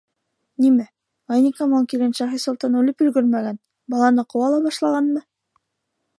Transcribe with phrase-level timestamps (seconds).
[0.63, 0.85] —Нимә,
[1.33, 3.61] Ғәйникамал килен Шаһисолтан үлеп өлгөрмәгән,
[3.97, 5.25] баланы ҡыуа ла башлағанмы?